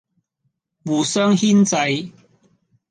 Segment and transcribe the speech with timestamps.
[0.83, 2.11] 互相牽掣，